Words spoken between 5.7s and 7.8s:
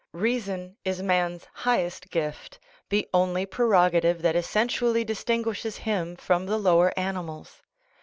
him from the lower animals.